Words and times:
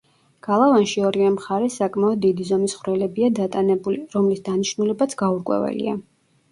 გალავანში 0.45 1.03
ორივე 1.09 1.27
მხარეს 1.33 1.75
საკმაოდ 1.83 2.21
დიდი 2.25 2.47
ზომის 2.49 2.75
ხვრელებია 2.81 3.31
დატანებული, 3.43 4.03
რომლის 4.17 4.43
დანიშნულებაც 4.51 5.19
გაურკვეველია. 5.25 6.01